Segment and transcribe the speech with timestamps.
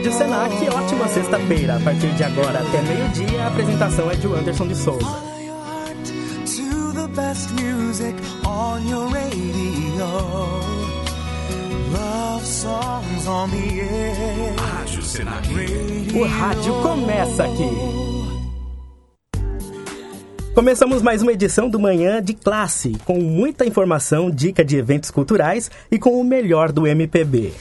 [0.00, 1.76] Rádio Senac, ótima sexta-feira.
[1.76, 5.06] A partir de agora até meio-dia, a apresentação é de Anderson de Souza.
[14.56, 15.48] Rádio Senac.
[16.14, 17.68] O rádio começa aqui.
[20.54, 25.70] Começamos mais uma edição do Manhã de Classe, com muita informação, dica de eventos culturais
[25.90, 27.52] e com o melhor do MPB.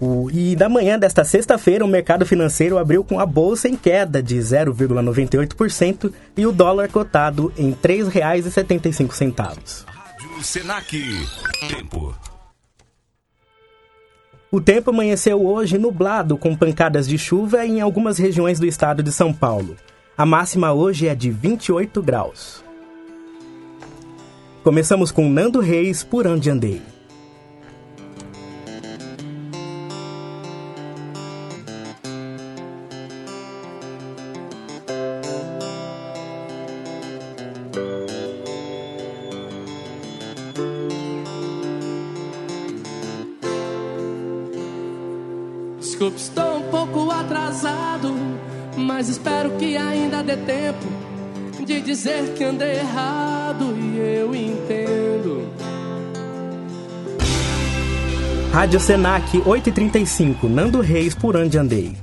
[0.00, 4.22] O, e da manhã desta sexta-feira, o mercado financeiro abriu com a bolsa em queda
[4.22, 9.84] de 0,98% e o dólar cotado em R$ 3,75.
[9.86, 11.26] Rádio Senac.
[11.68, 12.14] Tempo.
[14.50, 19.10] O tempo amanheceu hoje nublado, com pancadas de chuva em algumas regiões do estado de
[19.10, 19.76] São Paulo.
[20.16, 22.62] A máxima hoje é de 28 graus.
[24.62, 26.93] Começamos com Nando Reis, Por Onde Andei.
[45.94, 48.16] Desculpe, estou um pouco atrasado,
[48.76, 50.84] mas espero que ainda dê tempo
[51.64, 55.48] de dizer que andei errado e eu entendo.
[58.52, 61.96] Rádio Senac 835, Nando Reis por onde andei.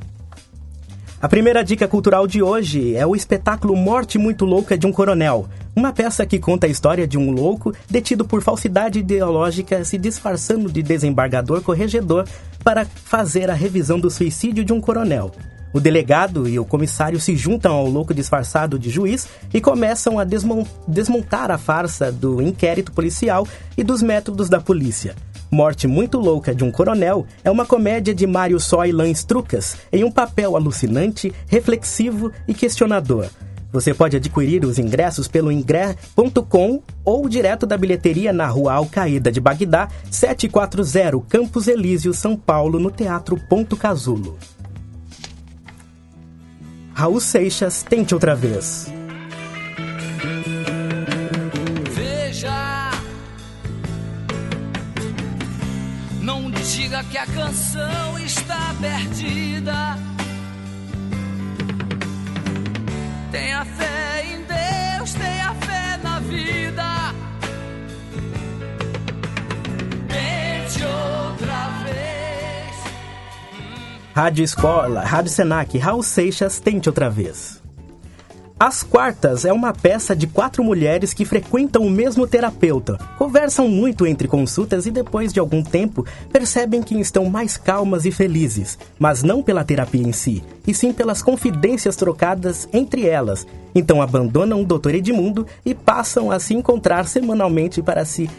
[1.22, 5.48] A primeira dica cultural de hoje é o espetáculo Morte Muito Louca de um Coronel,
[5.76, 10.72] uma peça que conta a história de um louco detido por falsidade ideológica se disfarçando
[10.72, 12.28] de desembargador corregedor
[12.64, 15.32] para fazer a revisão do suicídio de um coronel.
[15.72, 20.24] O delegado e o comissário se juntam ao louco disfarçado de juiz e começam a
[20.24, 25.16] desmontar a farsa do inquérito policial e dos métodos da polícia.
[25.52, 30.10] Morte Muito Louca de um Coronel é uma comédia de Mário Soilan Strucas em um
[30.10, 33.28] papel alucinante, reflexivo e questionador.
[33.70, 39.42] Você pode adquirir os ingressos pelo ingre.com ou direto da bilheteria na rua Alcaída de
[39.42, 44.38] Bagdá, 740 Campos Elísio, São Paulo, no Teatro Ponto Casulo.
[46.94, 49.01] Raul Seixas, tente outra vez.
[57.22, 59.96] A canção está perdida.
[63.32, 67.14] Tenha fé em Deus, tenha fé na vida.
[70.08, 72.76] Tente outra vez.
[74.16, 77.61] Rádio Escola, Rádio Senac, Raul Seixas, tente outra vez.
[78.64, 84.06] As Quartas é uma peça de quatro mulheres que frequentam o mesmo terapeuta, conversam muito
[84.06, 89.24] entre consultas e depois de algum tempo percebem que estão mais calmas e felizes, mas
[89.24, 93.48] não pela terapia em si, e sim pelas confidências trocadas entre elas.
[93.74, 94.94] Então abandonam o Dr.
[94.94, 98.30] Edmundo e passam a se encontrar semanalmente para se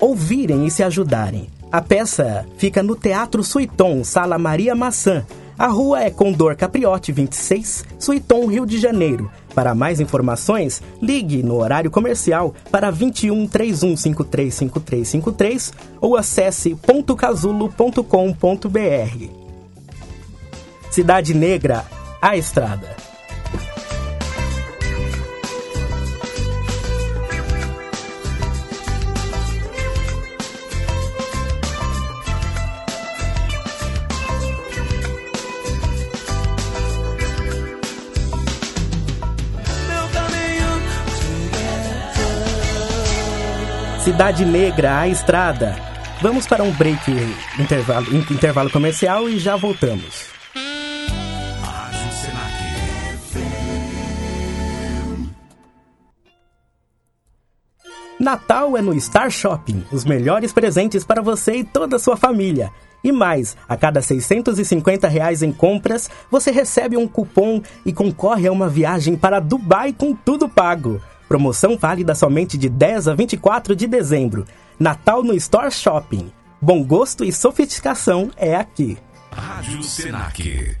[0.00, 1.48] ouvirem e se ajudarem.
[1.70, 5.24] A peça fica no Teatro Suiton, Sala Maria Maçã,
[5.60, 9.30] a rua é Condor Capriotti 26, Suiton, Rio de Janeiro.
[9.54, 19.28] Para mais informações, ligue no horário comercial para 21 3153 5353 ou acesse pontocasulo.com.br.
[20.90, 21.84] Cidade Negra,
[22.22, 23.09] a estrada.
[44.10, 45.76] Cidade Negra, a estrada.
[46.20, 47.12] Vamos para um break
[47.56, 50.26] intervalo, intervalo comercial e já voltamos.
[58.18, 59.84] Natal é no Star Shopping.
[59.92, 62.72] Os melhores presentes para você e toda a sua família.
[63.04, 68.52] E mais, a cada 650 reais em compras, você recebe um cupom e concorre a
[68.52, 71.00] uma viagem para Dubai com tudo pago.
[71.30, 74.44] Promoção válida somente de 10 a 24 de dezembro.
[74.80, 76.32] Natal no Store Shopping.
[76.60, 78.98] Bom gosto e sofisticação é aqui.
[79.30, 80.76] Rádio Senac.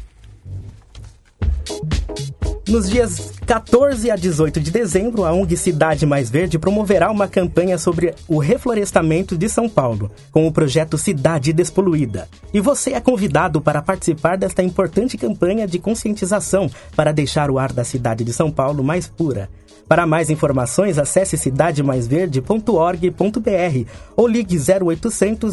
[2.66, 7.78] Nos dias 14 a 18 de dezembro, a ONG Cidade Mais Verde promoverá uma campanha
[7.78, 12.28] sobre o reflorestamento de São Paulo, com o projeto Cidade Despoluída.
[12.52, 17.72] E você é convidado para participar desta importante campanha de conscientização para deixar o ar
[17.72, 19.48] da cidade de São Paulo mais pura.
[19.90, 25.52] Para mais informações, acesse cidademaisverde.org.br ou ligue 0800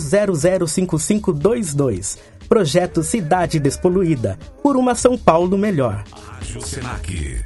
[0.67, 2.19] 005522.
[2.47, 6.03] Projeto Cidade Despoluída, por uma São Paulo melhor.
[6.11, 7.43] Rádio Senac.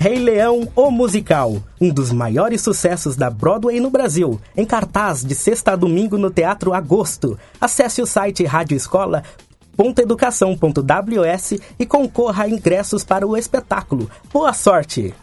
[0.00, 5.36] Rei Leão, o musical, um dos maiores sucessos da Broadway no Brasil, em cartaz de
[5.36, 7.38] sexta a domingo no Teatro Agosto.
[7.60, 8.44] Acesse o site
[9.80, 14.10] radioescola.educação.ws e concorra a ingressos para o espetáculo.
[14.32, 15.14] Boa sorte!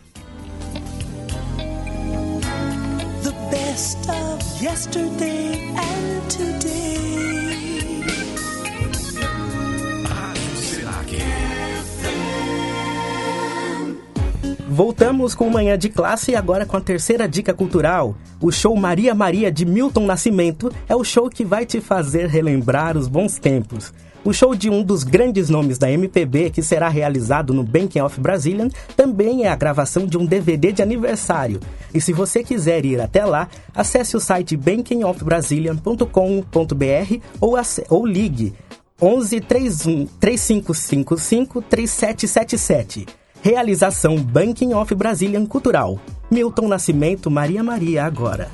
[14.69, 18.15] Voltamos com Manhã de Classe e agora com a terceira dica cultural.
[18.39, 22.95] O show Maria Maria de Milton Nascimento é o show que vai te fazer relembrar
[22.95, 23.92] os bons tempos.
[24.27, 28.19] O show de um dos grandes nomes da MPB, que será realizado no Banking of
[28.19, 31.62] Brazilian, também é a gravação de um DVD de aniversário.
[31.94, 37.56] E se você quiser ir até lá, acesse o site bankingofbrazilian.com.br ou,
[37.89, 38.53] ou ligue
[39.01, 43.06] 11 31 3555 3777.
[43.41, 45.97] Realização Banking of Brazilian Cultural.
[46.30, 48.50] Milton Nascimento, Maria Maria agora.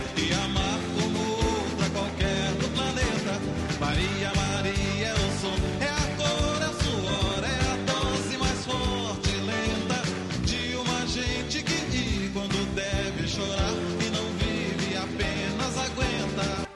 [0.00, 3.40] Viver e amar como outra qualquer do planeta.
[3.80, 8.64] Maria, Maria é o som, é a cor, é o suor, é a dose mais
[8.64, 10.02] forte e lenta
[10.44, 16.68] de uma gente que quando deve chorar e não vive, apenas aguenta.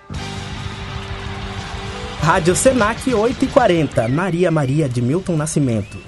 [2.20, 4.08] Rádio Senac 8h40.
[4.08, 5.98] Maria Maria de Milton Nascimento.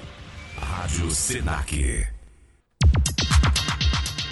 [0.59, 2.16] Rádio Senac.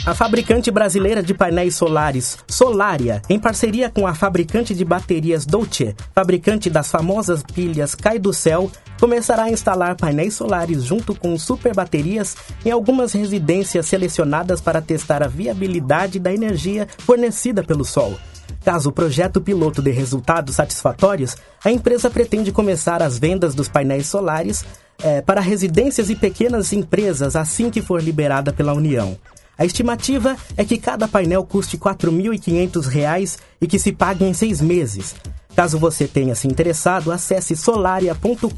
[0.05, 5.95] A fabricante brasileira de painéis solares, Solaria, em parceria com a fabricante de baterias Dolce,
[6.13, 8.69] fabricante das famosas pilhas Cai do Céu,
[8.99, 15.23] começará a instalar painéis solares junto com super baterias em algumas residências selecionadas para testar
[15.23, 18.15] a viabilidade da energia fornecida pelo sol.
[18.63, 24.05] Caso o projeto piloto dê resultados satisfatórios, a empresa pretende começar as vendas dos painéis
[24.05, 24.63] solares
[25.03, 29.17] eh, para residências e pequenas empresas assim que for liberada pela União.
[29.57, 34.59] A estimativa é que cada painel custe R$ 4.500 e que se pague em seis
[34.61, 35.15] meses.
[35.55, 38.49] Caso você tenha se interessado, acesse solaria.com.br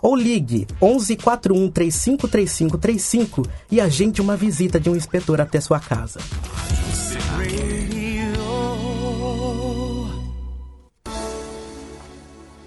[0.00, 5.60] ou ligue 11 41 35 35 35 e agende uma visita de um inspetor até
[5.60, 6.20] sua casa.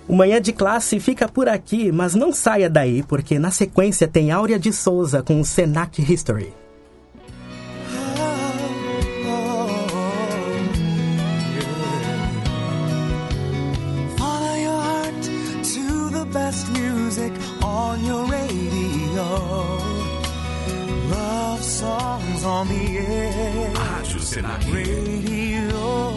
[0.06, 4.31] O Manhã de Classe fica por aqui, mas não saia daí, porque na sequência tem
[4.31, 6.54] Áurea de Souza com o Senac History.
[16.47, 19.29] best music on your radio.
[21.09, 23.73] Love songs on the air.
[23.73, 24.61] Rádio Senac.
[24.71, 26.07] Radio.